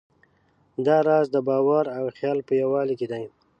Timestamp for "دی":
3.11-3.23